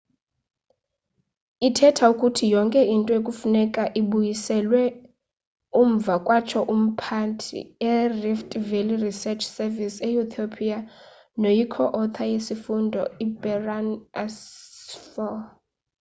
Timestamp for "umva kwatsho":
5.81-6.59